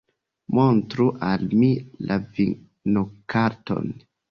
Montru 0.59 1.05
al 1.27 1.45
mi 1.59 1.69
la 2.11 2.19
vinokarton. 2.39 3.97